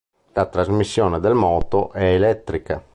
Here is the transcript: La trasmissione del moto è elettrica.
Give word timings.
La 0.33 0.47
trasmissione 0.47 1.19
del 1.19 1.35
moto 1.35 1.91
è 1.91 2.15
elettrica. 2.15 2.83